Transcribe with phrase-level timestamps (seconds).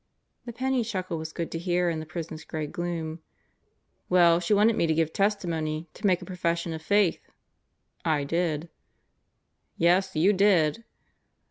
[0.45, 3.19] The Penney chuckle was good to hear in the prison's gray gloom.
[4.09, 7.29] "Well, she wanted me to give testimony, to make a pro fession of Faith.
[8.03, 8.69] I did."
[9.77, 10.85] "Yes, you did!"